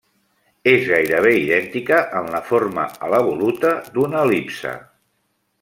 És 0.71 0.85
gairebé 0.91 1.33
idèntica 1.41 2.01
en 2.21 2.31
la 2.37 2.41
forma 2.49 2.89
a 3.09 3.13
l'evoluta 3.15 3.77
d'una 3.99 4.25
el·lipse. 4.27 4.77